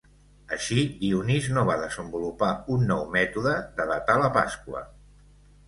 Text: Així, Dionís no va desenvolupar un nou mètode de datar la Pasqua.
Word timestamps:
Així, 0.55 0.77
Dionís 1.01 1.49
no 1.57 1.65
va 1.67 1.75
desenvolupar 1.83 2.51
un 2.77 2.87
nou 2.95 3.05
mètode 3.19 3.55
de 3.79 3.89
datar 3.95 4.19
la 4.25 4.33
Pasqua. 4.43 4.85